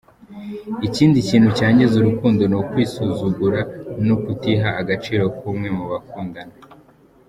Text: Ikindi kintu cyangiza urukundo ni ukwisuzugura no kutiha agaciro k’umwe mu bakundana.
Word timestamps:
Ikindi 0.87 1.17
kintu 1.29 1.49
cyangiza 1.57 1.93
urukundo 1.97 2.41
ni 2.47 2.55
ukwisuzugura 2.61 3.59
no 4.07 4.15
kutiha 4.23 4.69
agaciro 4.81 5.23
k’umwe 5.37 5.67
mu 5.77 5.85
bakundana. 5.91 6.53